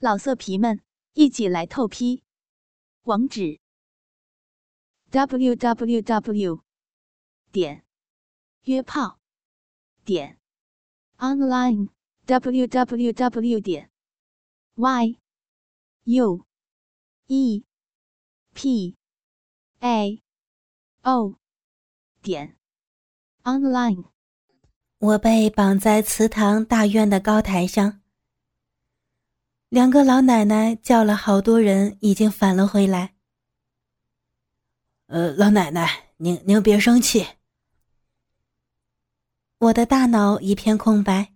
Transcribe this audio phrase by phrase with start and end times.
[0.00, 0.80] 老色皮们，
[1.14, 2.22] 一起来透批！
[3.02, 3.58] 网址
[5.10, 6.62] ：w w w
[7.50, 7.84] 点
[8.62, 9.18] 约炮
[10.04, 10.38] 点
[11.16, 11.88] online
[12.26, 13.90] w w w 点
[14.76, 15.18] y
[16.04, 16.46] u
[17.26, 17.64] e
[18.54, 18.96] p
[19.80, 20.22] a
[21.02, 21.34] o
[22.22, 22.56] 点
[23.42, 24.04] online。
[24.98, 28.00] 我被绑在祠堂大院的高台上。
[29.68, 33.14] 两个老奶奶叫了好多人，已经返了回来。
[35.08, 37.26] 呃，老奶奶，您您别生气。
[39.58, 41.34] 我的大脑一片空白，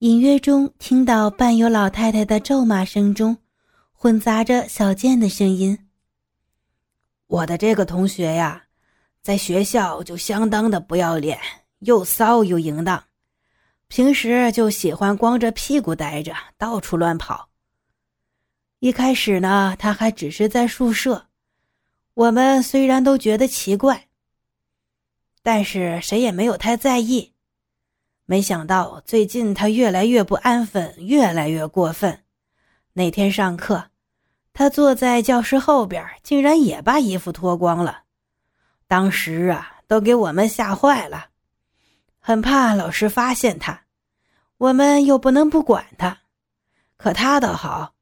[0.00, 3.38] 隐约中听到伴有老太太的咒骂声中，
[3.92, 5.88] 混杂着小贱的声音。
[7.26, 8.64] 我的这个同学呀，
[9.22, 11.40] 在学校就相当的不要脸，
[11.78, 13.02] 又骚又淫荡。
[13.90, 17.48] 平时就喜欢光着屁股待着，到处乱跑。
[18.78, 21.26] 一开始呢，他还只是在宿舍，
[22.14, 24.06] 我们虽然都觉得奇怪，
[25.42, 27.32] 但是谁也没有太在意。
[28.26, 32.22] 没想到最近他越来越不安分，越来越过分。
[32.92, 33.90] 那天上课，
[34.52, 38.04] 他坐在教室后边，竟然也把衣服脱光了。
[38.86, 41.29] 当时啊，都给我们吓坏了。
[42.22, 43.84] 很怕老师发现他，
[44.58, 46.18] 我们又不能不管他。
[46.98, 47.94] 可他倒好，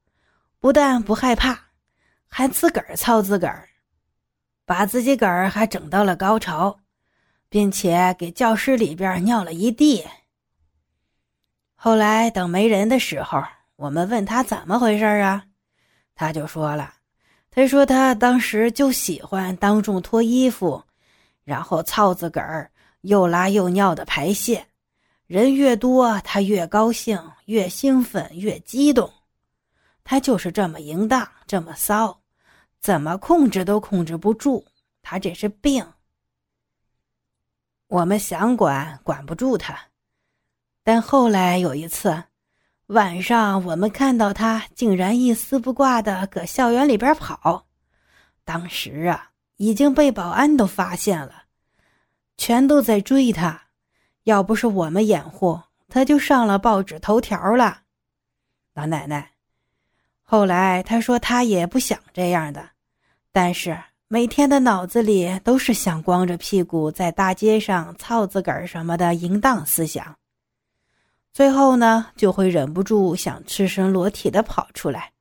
[0.59, 1.57] 不但不害怕，
[2.27, 3.69] 还自个儿操自个儿，
[4.65, 6.81] 把自己个儿还整到了高潮，
[7.47, 10.05] 并且给教室里边尿了一地。
[11.75, 13.41] 后来等没人的时候，
[13.77, 15.45] 我们问他怎么回事啊，
[16.13, 16.95] 他就说了
[17.49, 20.83] ：“他说他当时就喜欢当众脱衣服，
[21.45, 22.69] 然后操自个儿。”
[23.01, 24.67] 又拉又尿的排泄，
[25.25, 29.11] 人越多，他越高兴，越兴奋，越激动。
[30.03, 32.21] 他就是这么淫荡，这么骚，
[32.79, 34.65] 怎么控制都控制不住。
[35.01, 35.85] 他这是病。
[37.87, 39.79] 我们想管，管不住他。
[40.83, 42.23] 但后来有一次
[42.87, 47.67] 晚上，我们看到他竟然一丝不挂的搁校园里边跑，
[48.43, 51.43] 当时啊，已经被保安都发现了。
[52.39, 53.63] 全都在追他，
[54.23, 57.81] 要不是我们掩护，他就上了报纸头条了。
[58.73, 59.31] 老奶奶，
[60.23, 62.69] 后来他说他也不想这样的，
[63.33, 63.77] 但是
[64.07, 70.15] 每天的脑子里都是想光着屁股在大街上操自个儿什么的淫荡思想。
[71.33, 75.11] 最后呢，就会忍不住想赤身裸体的跑出来。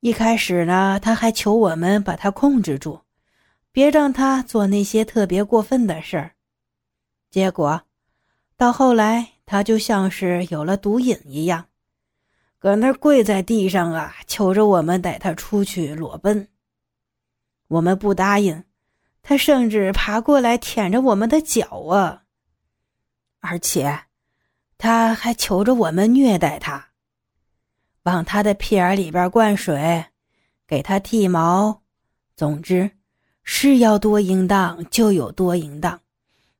[0.00, 3.02] 一开始呢，他还求我们把他控制住。
[3.72, 6.32] 别让他做那些特别过分的事儿，
[7.30, 7.82] 结果
[8.56, 11.66] 到后来，他就像是有了毒瘾一样，
[12.58, 16.48] 搁那跪在地上啊，求着我们带他出去裸奔。
[17.68, 18.64] 我们不答应，
[19.22, 22.24] 他甚至爬过来舔着我们的脚啊，
[23.38, 24.06] 而且
[24.76, 26.88] 他还求着我们虐待他，
[28.02, 30.06] 往他的屁眼里边灌水，
[30.66, 31.82] 给他剃毛，
[32.34, 32.90] 总之。
[33.52, 36.00] 是要多淫荡就有多淫荡，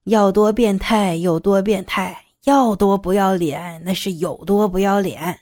[0.05, 5.39] 要多变态有多变态，要多不要脸那是有多不要脸。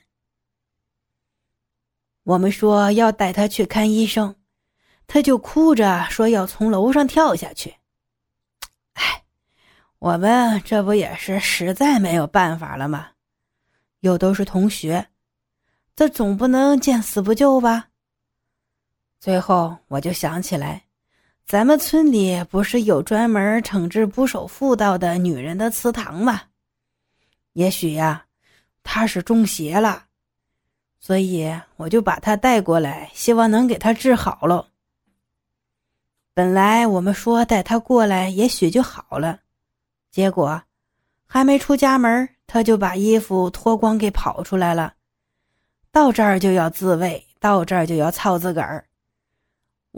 [2.21, 4.35] 我们说要带他去看医生，
[5.07, 7.75] 他就哭着说要从楼上跳下去。
[8.93, 9.23] 哎，
[9.97, 13.07] 我们这不也是实在没有办法了吗？
[14.01, 15.07] 又都是同学，
[15.95, 17.87] 这总不能见死不救吧？
[19.19, 20.85] 最后我就想起来。
[21.49, 26.43] 咱们村里不是有专门惩治不守妇道的女人的祠堂吗？
[27.53, 28.23] 也许呀，
[28.83, 30.03] 她是中邪了，
[30.99, 34.67] 所以我就把她带过来，希望能给她治好喽。
[36.35, 39.39] 本来我们说带她过来，也许就好了，
[40.11, 40.61] 结果
[41.25, 44.93] 还没出家门，她就把衣服脱光给跑出来了，
[45.91, 48.85] 到这儿就要自慰，到这儿就要操自个儿。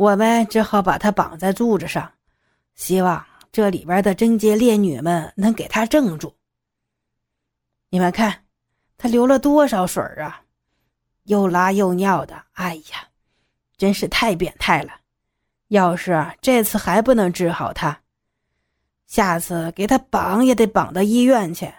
[0.02, 2.12] 我们只好把他绑在柱子上，
[2.74, 6.34] 希望这里边的贞洁烈女们能给他镇住。
[7.92, 8.44] 你们看，
[8.98, 10.42] 他流了多少水啊！
[11.26, 13.10] 又拉又尿的，哎呀，
[13.78, 14.92] 真是太变态了！
[15.68, 18.02] 要是这次还不能治好他，
[19.06, 21.72] 下次给他绑也得绑到医院去。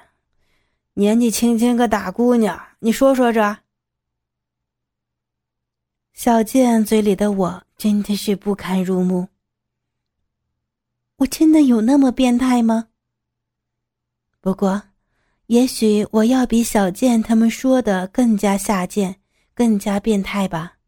[0.95, 3.59] 年纪轻轻个大姑娘，你说说这？
[6.25, 7.65] 小健嘴里的我。
[7.77, 9.27] 真的是不堪入目。
[11.17, 12.91] 我真的有那么变态吗？
[14.41, 14.81] 不过，
[15.47, 19.17] 也许我要比小健他们说的更加下贱，
[19.53, 20.79] 更加变态吧。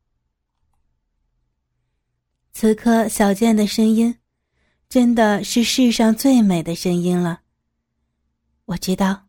[2.53, 4.17] 此刻，小健的声音，
[4.89, 7.41] 真的是世上最美的声音了。
[8.67, 9.25] 我知道，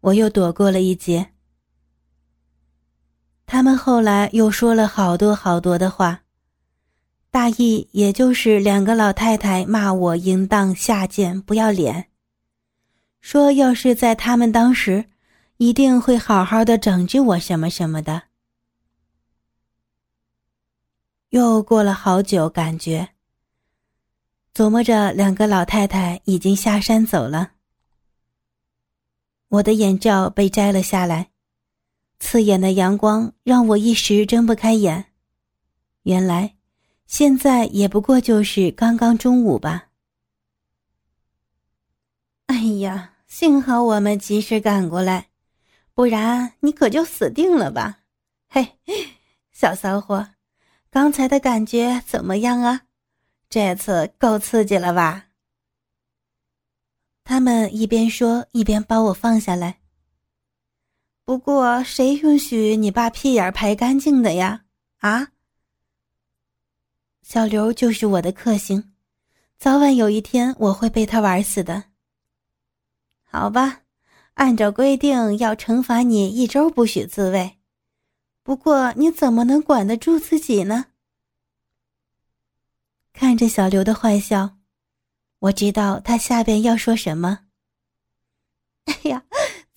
[0.00, 1.30] 我又躲过了一劫。
[3.50, 6.20] 他们后来又说了好多好多的话，
[7.30, 12.10] 大意也就是两个老太太骂我淫荡下贱不要脸，
[13.22, 15.06] 说要是在他们当时，
[15.56, 18.24] 一定会好好的整治我什么什么的。
[21.30, 23.08] 又过了好久，感觉
[24.54, 27.52] 琢磨着两个老太太已经下山走了，
[29.48, 31.30] 我的眼罩被摘了下来。
[32.18, 35.06] 刺眼的阳光让我一时睁不开眼。
[36.02, 36.56] 原来，
[37.06, 39.88] 现在也不过就是刚刚中午吧。
[42.46, 45.28] 哎呀，幸好我们及时赶过来，
[45.94, 48.00] 不然你可就死定了吧！
[48.48, 48.78] 嘿，
[49.52, 50.30] 小骚货，
[50.90, 52.82] 刚才的感觉怎么样啊？
[53.50, 55.26] 这次够刺激了吧？
[57.22, 59.80] 他们一边说一边把我放下来。
[61.28, 64.64] 不过，谁允许你把屁眼排干净的呀？
[65.00, 65.28] 啊！
[67.20, 68.94] 小刘就是我的克星，
[69.58, 71.84] 早晚有一天我会被他玩死的。
[73.24, 73.82] 好吧，
[74.36, 77.58] 按照规定要惩罚你一周不许自慰。
[78.42, 80.86] 不过你怎么能管得住自己呢？
[83.12, 84.56] 看着小刘的坏笑，
[85.40, 87.40] 我知道他下边要说什么。
[88.86, 89.26] 哎呀！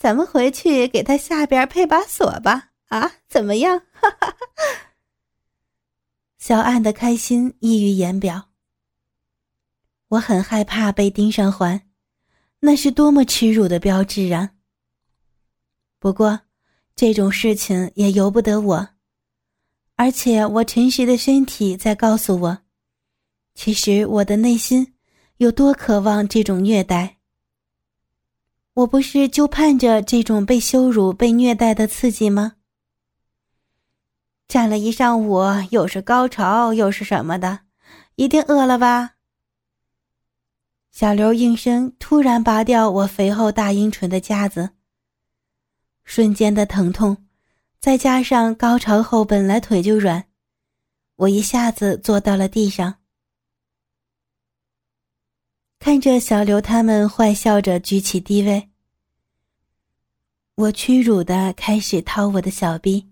[0.02, 3.84] 咱们回去给他下边配把锁吧，啊，怎么样？
[6.40, 8.50] 小安的开心溢于言表。
[10.08, 11.84] 我很害怕被盯上环，
[12.62, 14.54] 那是多么耻辱的标志啊！
[16.00, 16.40] 不过，
[16.96, 18.90] 这种事情也由不得我，
[19.98, 22.58] 而且我诚实的身体在告诉我，
[23.54, 24.96] 其实我的内心
[25.38, 27.20] 有多渴望这种虐待。
[28.74, 32.54] 我不是就盼着这种被羞辱、被虐待的刺激吗？
[34.48, 35.42] 站了一上午，
[35.72, 37.60] 又是高潮，又是什么的，
[38.16, 39.16] 一定饿了吧？
[40.90, 44.70] 小刘应声突然拔掉我肥厚大阴唇的夹子，
[46.06, 47.18] 瞬间的疼痛，
[47.80, 50.26] 再加上高潮后本来腿就软，
[51.18, 53.01] 我一下子坐到了地上。
[55.84, 58.70] 看着小刘他们坏笑着举起低位，
[60.54, 63.08] 我屈辱的开始掏我的小臂，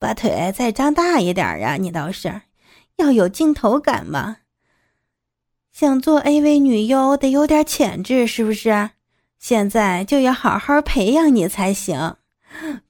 [0.00, 1.76] 把腿再张大一点呀！
[1.76, 2.42] 你倒是
[2.96, 4.38] 要有镜头感嘛！
[5.70, 8.90] 想做 AV 女优得有点潜质，是不是？
[9.38, 12.16] 现在就要好好培养你才行，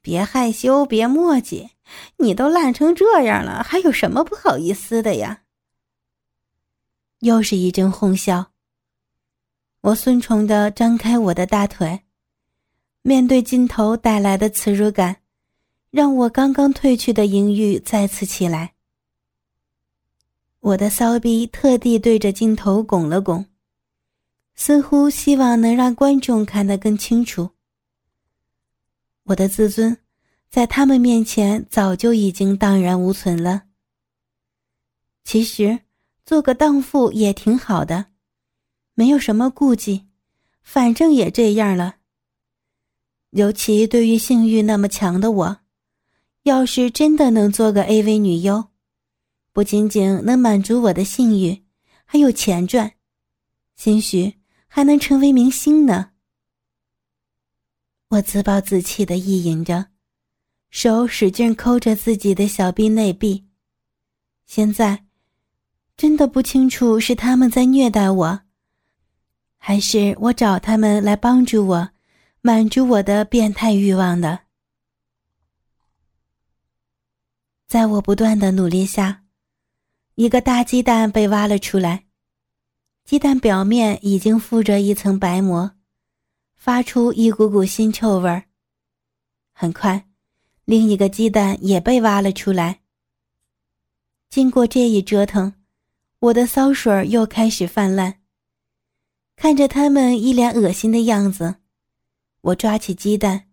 [0.00, 1.72] 别害羞，别墨迹，
[2.16, 5.41] 你都烂成这样了，还有什么不好意思的呀？
[7.22, 8.50] 又是一阵哄笑。
[9.80, 12.02] 我顺从的张开我的大腿，
[13.02, 15.18] 面对镜头带来的耻辱感，
[15.92, 18.74] 让我刚刚褪去的淫欲再次起来。
[20.58, 23.46] 我的骚逼特地对着镜头拱了拱，
[24.56, 27.50] 似乎希望能让观众看得更清楚。
[29.24, 29.96] 我的自尊，
[30.50, 33.62] 在他们面前早就已经荡然无存了。
[35.22, 35.78] 其实。
[36.24, 38.06] 做个荡妇也挺好的，
[38.94, 40.06] 没有什么顾忌，
[40.62, 41.96] 反正也这样了。
[43.30, 45.60] 尤其对于性欲那么强的我，
[46.44, 48.68] 要是真的能做个 AV 女优，
[49.52, 51.64] 不仅仅能满足我的性欲，
[52.04, 52.92] 还有钱赚，
[53.74, 54.34] 兴许
[54.68, 56.12] 还能成为明星呢。
[58.08, 59.86] 我自暴自弃的意淫着，
[60.70, 63.48] 手使劲抠着自己的小臂内壁，
[64.46, 65.06] 现在。
[66.02, 68.40] 真的不清楚是他们在虐待我，
[69.56, 71.90] 还是我找他们来帮助我，
[72.40, 74.40] 满足我的变态欲望的。
[77.68, 79.22] 在我不断的努力下，
[80.16, 82.06] 一个大鸡蛋被挖了出来，
[83.04, 85.70] 鸡蛋表面已经附着一层白膜，
[86.56, 88.46] 发出一股股腥臭味儿。
[89.52, 90.08] 很快，
[90.64, 92.80] 另一个鸡蛋也被挖了出来。
[94.28, 95.54] 经过这一折腾。
[96.22, 98.20] 我的骚水又开始泛滥。
[99.34, 101.56] 看着他们一脸恶心的样子，
[102.42, 103.48] 我抓起鸡蛋，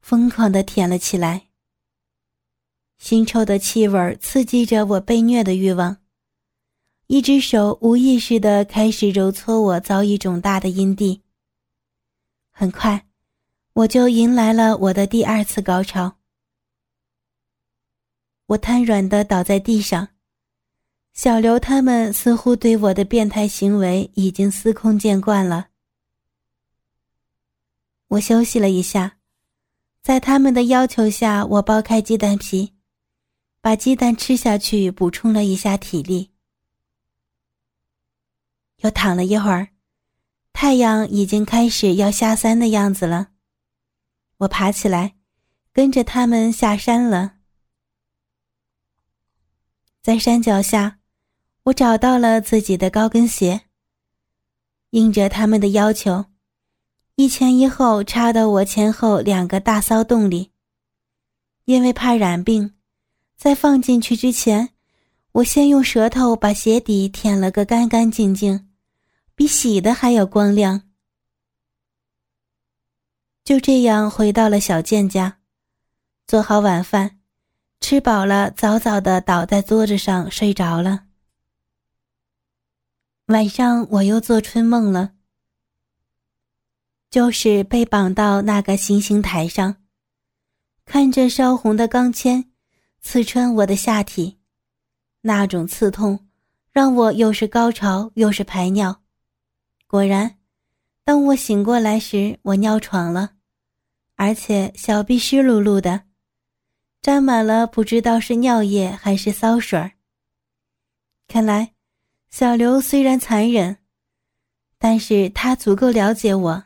[0.00, 1.48] 疯狂的舔了起来。
[2.98, 5.98] 腥臭的气味刺激着我被虐的欲望，
[7.08, 11.20] 一只手无意识的开始揉搓我早已肿大的阴蒂。
[12.50, 13.06] 很快，
[13.74, 16.16] 我就迎来了我的第二次高潮。
[18.46, 20.08] 我瘫软的倒在地上，
[21.14, 25.68] 小刘他们似乎对我的变态行为已经司空见惯了。
[28.08, 29.18] 我休息了一下，
[30.02, 32.74] 在他们的要求下，我剥开鸡蛋皮，
[33.60, 36.32] 把鸡蛋吃下去，补充了一下体力。
[38.78, 39.68] 又躺了一会儿，
[40.52, 43.28] 太阳已经开始要下山的样子了。
[44.38, 45.14] 我爬起来，
[45.72, 47.36] 跟着他们下山了。
[50.02, 50.98] 在山脚下，
[51.64, 53.62] 我找到了自己的高跟鞋。
[54.90, 56.26] 应着他们的要求，
[57.16, 60.52] 一前一后插到我前后两个大骚洞里。
[61.64, 62.74] 因为怕染病，
[63.36, 64.68] 在放进去之前，
[65.32, 68.68] 我先用舌头把鞋底舔了个干干净净，
[69.34, 70.82] 比洗的还要光亮。
[73.42, 75.38] 就这样回到了小健家，
[76.26, 77.18] 做好晚饭。
[77.80, 81.04] 吃饱了，早早的倒在桌子上睡着了。
[83.28, 85.12] 晚上我又做春梦了，
[87.08, 89.76] 就是被绑到那个行刑台上，
[90.84, 92.44] 看着烧红的钢钎
[93.00, 94.38] 刺穿我的下体，
[95.22, 96.26] 那种刺痛
[96.70, 99.00] 让我又是高潮又是排尿。
[99.86, 100.36] 果然，
[101.02, 103.36] 当我醒过来时，我尿床了，
[104.16, 106.02] 而且小臂湿漉漉的。
[107.00, 109.92] 沾满了不知道是尿液还是骚水儿。
[111.28, 111.73] 看来，
[112.36, 113.78] 小刘虽然残忍，
[114.76, 116.64] 但是他足够了解我，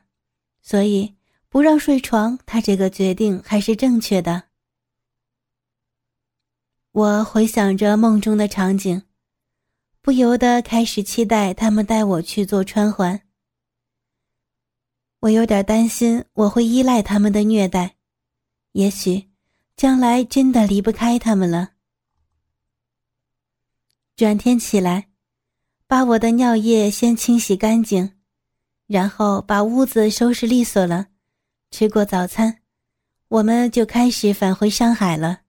[0.62, 1.14] 所以
[1.50, 4.44] 不让睡床，他这个决定还是正确的。
[6.92, 9.02] 我回想着梦中的场景，
[10.00, 13.20] 不由得开始期待他们带我去做穿环。
[15.20, 17.96] 我有点担心我会依赖他们的虐待，
[18.72, 19.28] 也许。
[19.76, 21.72] 将来真的离不开他们了。
[24.16, 25.07] 转天起来，
[25.88, 28.12] 把我的尿液先清洗干净，
[28.86, 31.06] 然后把屋子收拾利索了。
[31.70, 32.58] 吃过早餐，
[33.28, 35.40] 我们就开始返回上海了。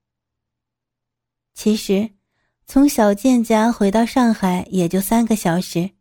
[1.54, 2.12] 其实，
[2.66, 5.92] 从小健家回到上海也就三个小时。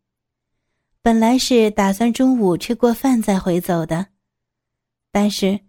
[1.02, 4.06] 本来是打算中午吃过饭再回走的，
[5.12, 5.60] 但是。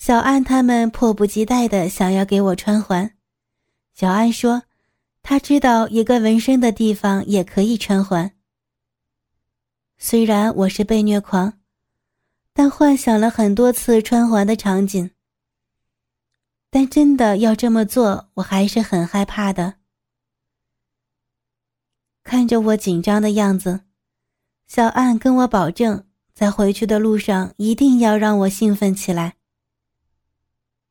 [0.00, 3.16] 小安他们迫不及待的想要给我穿环。
[3.94, 4.62] 小安说，
[5.22, 8.32] 他知道一个纹身的地方也可以穿环。
[9.98, 11.54] 虽然我是被虐狂，
[12.52, 15.10] 但幻想了很多次穿环的场景。
[16.70, 19.74] 但真的要这么做，我还是很害怕的。
[22.22, 23.80] 看着我紧张的样子，
[24.66, 29.36] 小安跟我保证，在回去的路上一定要让我兴奋起来。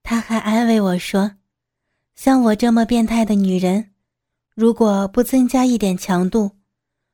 [0.01, 1.35] 他还安慰我说
[2.15, 3.91] ：“像我这么变态的女人，
[4.59, 6.49] 如果不增加一点强度，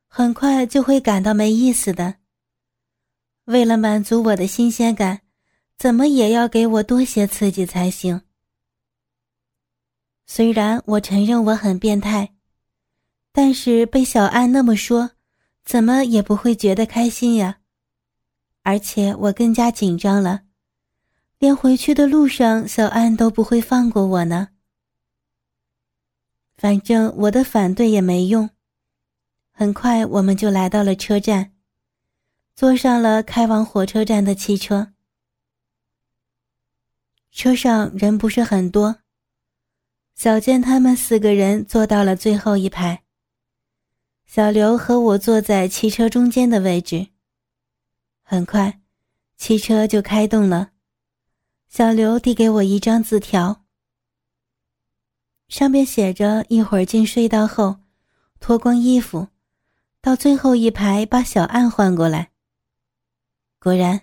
[0.08, 2.16] 很快就会感到没意思的。
[3.44, 5.20] 为了满足我的新鲜感，
[5.78, 8.22] 怎么也要给我多些刺激才行。”
[10.26, 12.34] 虽然我承认我很变态，
[13.34, 15.12] 但是被小安那么说，
[15.66, 17.58] 怎么也不会觉得开心呀。
[18.62, 20.44] 而且我更加紧张了。
[21.40, 24.48] 连回去的路上，小安都不会放过我呢。
[26.56, 28.50] 反正我的反对也没用。
[29.52, 31.52] 很快，我们就来到了车站，
[32.56, 34.94] 坐上了开往火车站的汽车。
[37.32, 38.98] 车上人不是很多，
[40.16, 43.04] 小健他们四个人坐到了最后一排。
[44.26, 47.10] 小刘和我坐在汽车中间的位置。
[48.22, 48.80] 很快，
[49.38, 50.70] 汽车就开动了。
[51.68, 53.63] 小刘递给我一张字条，
[55.54, 57.76] 上面写着：“一会儿进隧道后，
[58.40, 59.28] 脱光衣服，
[60.02, 62.32] 到最后一排把小岸换过来。”
[63.62, 64.02] 果然，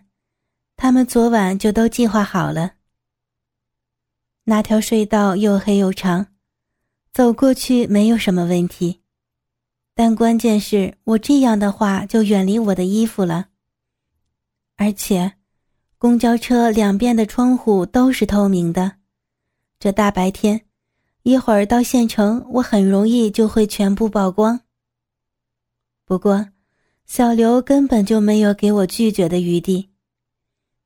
[0.77, 2.75] 他们昨晚就都计划好了。
[4.45, 6.29] 那条隧道又黑又长，
[7.13, 9.01] 走过去没有什么问题，
[9.93, 13.49] 但关键是我这样的话就远离我的衣服了，
[14.77, 15.33] 而且。
[15.99, 18.99] 公交车两边的窗户都是透明的，
[19.81, 20.65] 这大白天，
[21.23, 24.61] 一会儿到县城，我很容易就会全部曝光。
[26.07, 26.49] 不过，
[27.05, 29.91] 小刘根本就没有给我拒绝的余地。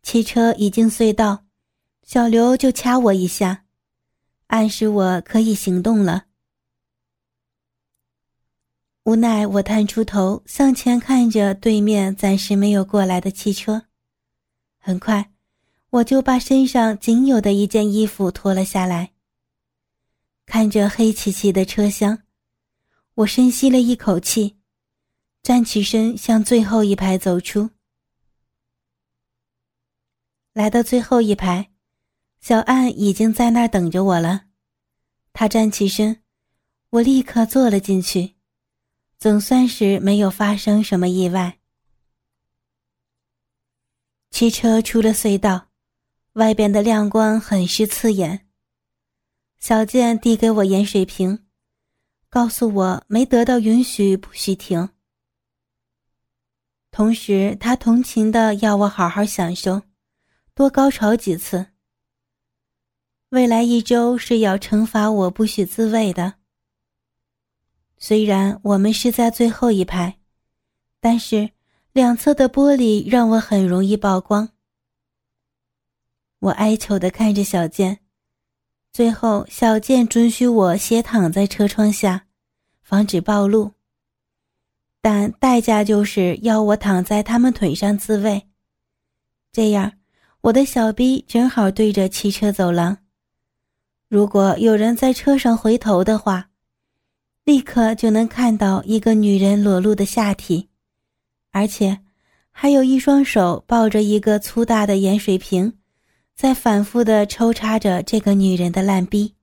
[0.03, 1.45] 汽车一进隧道，
[2.03, 3.65] 小刘就掐我一下，
[4.49, 6.25] 暗示我可以行动了。
[9.05, 13.83] 无奈，我探出头向前看着对面暂时没有过来的汽车。
[14.79, 15.31] 很快，
[15.91, 19.14] 我就把身上仅有的一件衣服脱了下来。
[20.47, 22.23] 看着黑漆漆的车厢，
[23.15, 24.59] 我深吸了一口气，
[25.43, 27.71] 站起身向最后一排走出。
[30.53, 31.73] 来到最后一排，
[32.41, 34.47] 小安已经在那儿等着我了。
[35.33, 36.23] 他站起身，
[36.91, 38.37] 我立刻坐了进去，
[39.19, 41.59] 总算是没有发生什么意外。
[44.31, 45.69] 汽车出了隧道，
[46.35, 48.44] 外边的亮光很是刺眼。
[49.65, 51.39] 小健递给我盐水瓶，
[52.29, 54.91] 告诉我没得到允许不许停。
[56.91, 59.81] 同时，他同情的要我好好享受。
[60.53, 61.69] 多高潮几次。
[63.31, 66.35] 未来一周是要惩罚我不许自慰的。
[67.97, 70.19] 虽然我们是在最后一排，
[71.01, 71.53] 但是
[71.93, 74.51] 两侧的玻璃让我很容易曝光。
[76.41, 78.04] 我哀求的看着小健，
[78.95, 82.27] 最后小健准许我斜躺在车窗下，
[82.81, 83.73] 防止暴露。
[85.03, 88.47] 但代价就是要我躺在他们腿上自慰，
[89.51, 89.95] 这样。
[90.43, 92.97] 我的小逼正好对着汽车走廊，
[94.07, 96.51] 如果有人在车上回头的话，
[97.45, 100.69] 立刻就能看到一个女人裸露的下体，
[101.51, 101.99] 而且
[102.53, 105.73] 还有一双手抱着一个粗大的盐水瓶，
[106.35, 109.35] 在反复的抽插着这个女人的烂逼。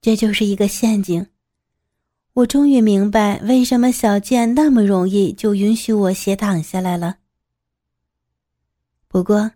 [0.00, 1.26] 这就是一个陷阱。
[2.34, 7.16] 我终于明白为什么小贱那么容易就允许我斜躺下来了。
[9.08, 9.52] 不过，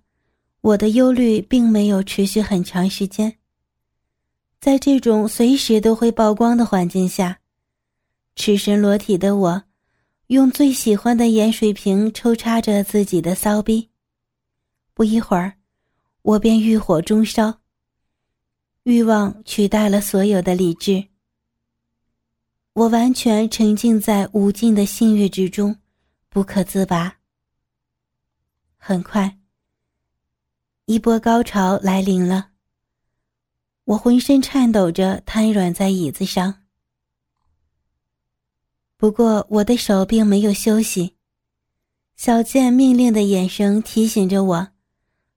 [0.63, 3.37] 我的忧虑并没有持续很长时间。
[4.59, 7.41] 在这种随时都会曝光的环境下，
[8.37, 9.63] 赤身裸体的我，
[10.29, 13.90] 用最喜欢的盐水瓶抽插着自己的骚逼。
[15.01, 15.57] 不一会儿，
[16.21, 17.63] 我便欲火中烧。
[18.83, 21.09] 欲望取代了所有的理智，
[22.75, 25.75] 我完全沉浸在无尽的性欲之中，
[26.29, 27.17] 不可自拔。
[28.77, 29.39] 很快。
[30.85, 32.51] 一波高潮来临了，
[33.85, 36.67] 我浑身颤抖着瘫软在椅子上。
[38.99, 41.17] 不过我的手并没有休息，
[42.17, 44.73] 小健命令的眼神提醒着我，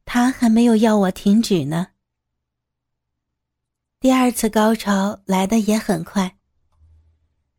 [0.06, 1.88] 他还没有要我停止呢。
[4.00, 6.38] 第二次高潮来的也很快，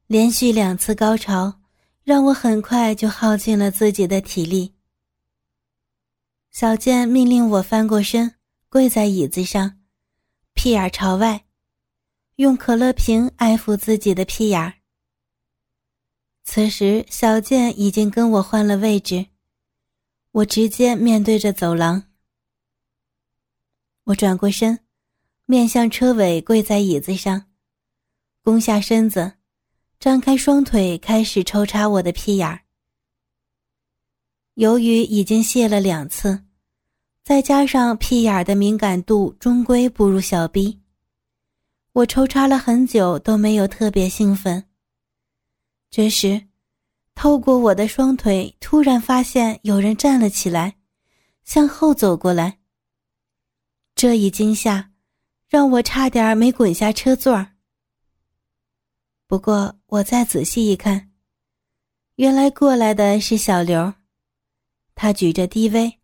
[0.07, 1.61] 连续两次高潮
[2.03, 4.75] 让我很快就耗尽了自己的体力。
[6.51, 8.35] 小健命令我翻过身，
[8.69, 9.81] 跪在椅子上，
[10.53, 11.47] 屁眼朝外，
[12.37, 14.75] 用可乐瓶爱抚自己的屁眼。
[16.45, 19.27] 此时，小健已经跟我换了位置，
[20.31, 22.05] 我直接面对着走廊。
[24.05, 24.79] 我转过身，
[25.47, 27.47] 面向车尾，跪在椅子上，
[28.43, 29.33] 弓下身子，
[29.99, 32.61] 张开双腿，开始抽插我的屁眼儿。
[34.55, 36.45] 由于已经泄了两次。
[37.25, 40.83] 再加上屁眼儿的敏感度终归不如小 B，
[41.93, 44.63] 我抽插了很久都没有特别兴奋。
[45.91, 46.49] 这时，
[47.15, 50.77] 透过我的双腿，突然发现有人站了起来，
[51.45, 52.59] 向后走过来。
[53.95, 54.91] 这一惊吓，
[55.49, 57.47] 让我差点没滚下车座。
[59.27, 61.11] 不过我再仔细一看，
[62.17, 63.95] 原来过来的是小刘，
[64.95, 65.99] 他举着 DV。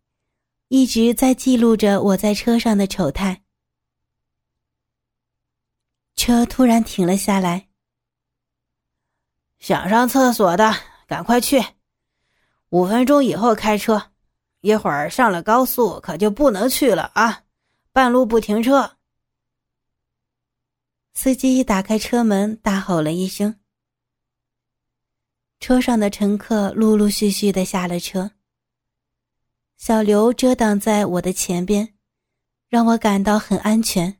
[0.69, 3.43] 一直在记录着我在车上的丑态。
[6.15, 7.67] 车突然停了下来。
[9.59, 10.73] 想上厕所的
[11.07, 11.61] 赶快去，
[12.69, 14.11] 五分钟以后开车，
[14.61, 17.40] 一会儿上了高速可就不能去了啊！
[17.93, 18.97] 半路不停车。
[21.13, 23.59] 司机打开车门，大吼了一声。
[25.59, 28.31] 车上的乘客陆陆续续的下了车。
[29.77, 31.93] 小刘遮挡在我的前边，
[32.69, 34.17] 让我感到很安全。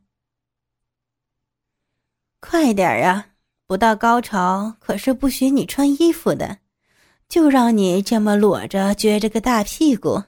[2.40, 3.30] 快点啊！
[3.68, 6.60] 不到高潮可是不许你穿衣服的，
[7.30, 10.24] 就让你这么裸着撅着个大屁股。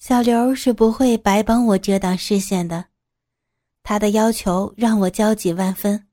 [0.00, 2.86] 小刘是不会白帮我遮挡视线的，
[3.82, 6.08] 他的要求让我焦急万分。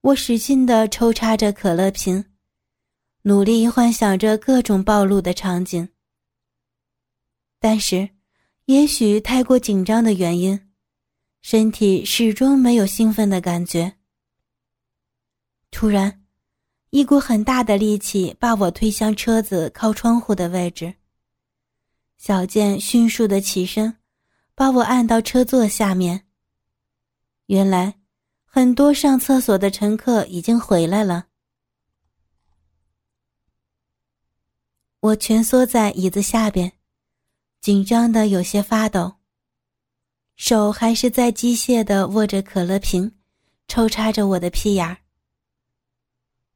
[0.00, 2.24] 我使劲的抽插着可乐瓶。
[3.22, 5.90] 努力幻想着各种暴露的场景，
[7.60, 8.08] 但是，
[8.64, 10.68] 也许太过紧张的原因，
[11.42, 13.92] 身体始终没有兴奋的感觉。
[15.70, 16.24] 突然，
[16.88, 20.94] 一股很大的力气把我推向车子靠窗户的位置。
[22.20, 23.96] 小健迅速的起身，
[24.54, 26.26] 把我按到车座下面。
[27.46, 27.98] 原来，
[28.44, 31.28] 很多上厕所的乘客已经回来了。
[35.00, 36.70] 我蜷缩在椅子下边，
[37.62, 39.14] 紧张的有些发抖，
[40.36, 43.16] 手还是在机械的握着可乐瓶，
[43.66, 44.98] 抽插着我的屁眼儿。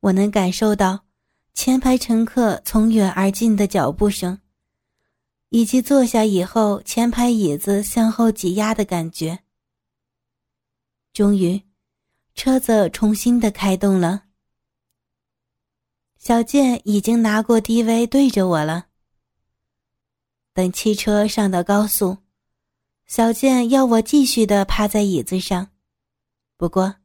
[0.01, 1.07] 我能感受到
[1.55, 4.39] 前排乘客从远而近的脚步声，
[5.55, 9.39] 以及坐下以后前排椅子向后挤压的感觉。
[11.13, 11.63] 终于，
[12.35, 14.25] 车子重新的开动了。
[16.19, 18.87] 小健已经拿过 DV 对着我了。
[20.53, 22.19] 等汽车上到高速，
[23.07, 25.71] 小健要我继续的趴在椅子上，
[26.57, 26.97] 不过，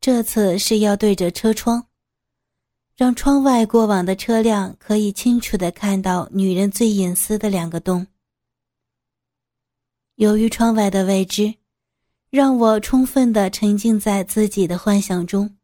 [0.00, 1.86] 这次是要对着车窗，
[2.98, 8.04] 让窗外过往的车辆可以清楚的看到女人最隐私的两个洞。
[10.16, 11.54] 由于窗外的未知，
[12.28, 15.56] 让我充分的沉浸在自己的幻想中。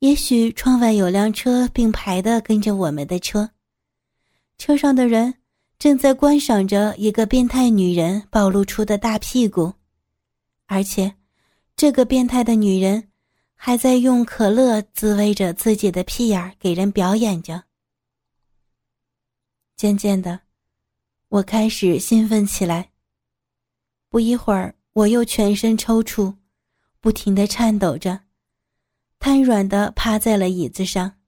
[0.00, 3.48] 也许窗外有辆车并排的跟着我们的车，
[4.58, 5.32] 车上的人
[5.78, 9.72] 正在观赏着一个变态女人暴露出的大屁股，
[10.66, 11.14] 而且，
[11.76, 13.08] 这个变态的女人
[13.56, 17.64] 还在用可乐滋味着自己的屁眼儿给人表演着。
[19.76, 20.40] 渐渐的，
[21.28, 22.92] 我开始兴奋起来。
[24.08, 26.36] 不一会儿，我又全身抽搐，
[27.00, 28.20] 不停的颤抖着。
[29.18, 31.18] 瘫软的趴在了椅子上。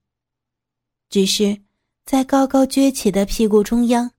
[1.09, 1.61] 只是，
[2.05, 4.11] 在高高撅起的屁股中央，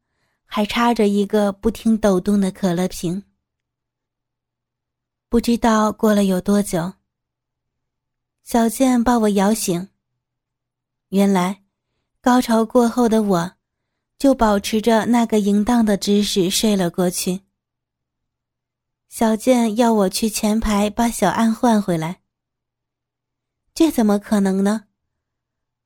[0.44, 3.22] 还插着一个不停抖动的可乐瓶。
[5.28, 6.92] 不知道过了有多久，
[8.50, 9.90] 小健把我摇醒。
[11.10, 11.62] 原来，
[12.20, 13.52] 高潮过后的我，
[14.18, 17.42] 就保持着那个淫荡的姿势睡了过去。
[19.08, 22.22] 小健要我去前排把小安换回来。
[23.72, 24.86] 这怎么可能呢？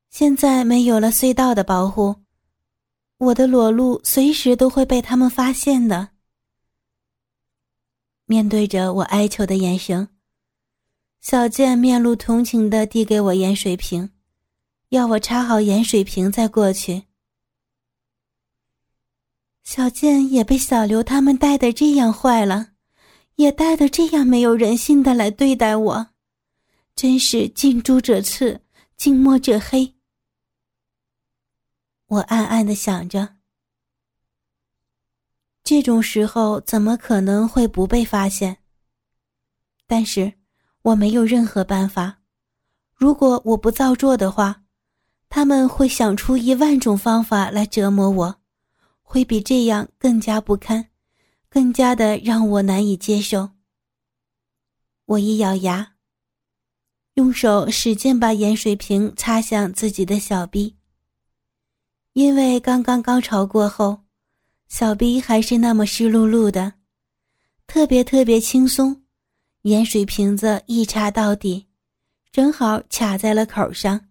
[0.08, 2.16] 现在没有了隧道的保护，
[3.18, 6.12] 我的裸露随时都会被他们发现的。
[8.24, 10.08] 面对着我哀求的眼神，
[11.24, 14.10] 小健面露同情的递给我盐水瓶，
[14.90, 17.04] 要我插好盐水瓶再过去。
[19.62, 22.72] 小健也被小刘他们带的这样坏了，
[23.36, 26.08] 也带的这样没有人性的来对待我。
[26.94, 28.60] 真是近朱者赤，
[28.98, 29.94] 近墨者黑。
[32.08, 33.36] 我暗暗的想着，
[35.62, 38.58] 这种时候怎么可能会不被发现？
[39.86, 40.34] 但是
[40.84, 42.20] 我没有任何办法。
[42.94, 44.64] 如果我不造作的话，
[45.30, 48.36] 他们会想出一万种方法来折磨我，
[49.02, 50.90] 会比这样更加不堪，
[51.48, 53.50] 更加的让我难以接受。
[55.06, 55.92] 我一咬牙。
[57.14, 60.76] 用手使劲把盐水瓶擦向自己的小臂，
[62.12, 64.00] 因为刚刚高潮过后，
[64.66, 66.74] 小臂还是那么湿漉漉的，
[67.68, 69.03] 特别特别轻松。
[69.64, 71.68] 盐水瓶子一插到底，
[72.30, 74.10] 正好卡在了口上。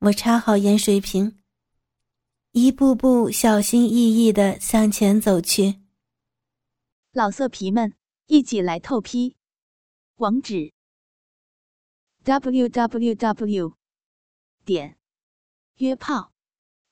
[0.00, 1.40] 我插好盐水瓶，
[2.50, 5.82] 一步步小心翼翼地向前走去。
[7.12, 7.94] 老色皮们，
[8.26, 9.36] 一起来透批，
[10.16, 10.72] 网址。
[12.24, 13.76] www.
[14.64, 14.98] 点
[15.76, 16.32] 约炮，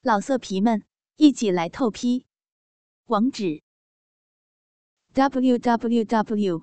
[0.01, 0.85] 老色皮们
[1.17, 2.25] 一起来透批！
[3.07, 3.65] 网址
[5.12, 6.62] ：www.